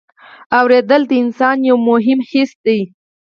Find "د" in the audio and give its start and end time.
1.07-1.11